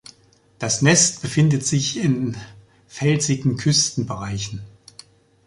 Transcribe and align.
Das 0.57 0.81
Nest 0.81 1.21
befindet 1.21 1.63
sich 1.63 1.97
in 1.97 2.35
felsigen 2.87 3.55
Küstenbereichen. 3.57 4.63